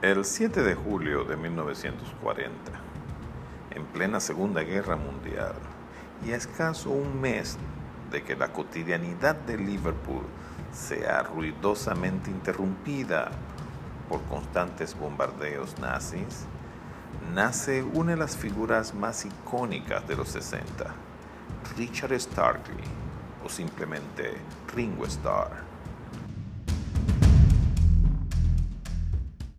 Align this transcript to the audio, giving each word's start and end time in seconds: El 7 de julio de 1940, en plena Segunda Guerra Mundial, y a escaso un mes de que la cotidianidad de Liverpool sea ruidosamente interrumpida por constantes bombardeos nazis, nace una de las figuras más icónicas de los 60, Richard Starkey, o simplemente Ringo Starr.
El 0.00 0.24
7 0.24 0.62
de 0.62 0.76
julio 0.76 1.24
de 1.24 1.36
1940, 1.36 2.52
en 3.72 3.84
plena 3.86 4.20
Segunda 4.20 4.62
Guerra 4.62 4.94
Mundial, 4.94 5.54
y 6.24 6.30
a 6.30 6.36
escaso 6.36 6.90
un 6.90 7.20
mes 7.20 7.58
de 8.12 8.22
que 8.22 8.36
la 8.36 8.52
cotidianidad 8.52 9.34
de 9.34 9.58
Liverpool 9.58 10.22
sea 10.72 11.24
ruidosamente 11.24 12.30
interrumpida 12.30 13.32
por 14.08 14.22
constantes 14.26 14.96
bombardeos 14.96 15.76
nazis, 15.80 16.44
nace 17.34 17.82
una 17.82 18.12
de 18.12 18.18
las 18.18 18.36
figuras 18.36 18.94
más 18.94 19.24
icónicas 19.24 20.06
de 20.06 20.14
los 20.14 20.28
60, 20.28 20.94
Richard 21.76 22.20
Starkey, 22.20 22.76
o 23.44 23.48
simplemente 23.48 24.36
Ringo 24.72 25.06
Starr. 25.06 25.67